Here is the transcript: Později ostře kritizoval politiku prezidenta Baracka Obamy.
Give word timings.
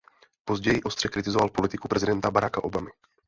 Později 0.45 0.81
ostře 0.83 1.07
kritizoval 1.07 1.49
politiku 1.49 1.87
prezidenta 1.87 2.31
Baracka 2.31 2.63
Obamy. 2.63 2.91